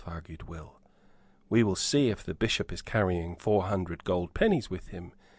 [0.07, 0.79] argued Will.
[1.47, 5.11] "We will see if the Bishop is carrying four hundred gold pennies with him.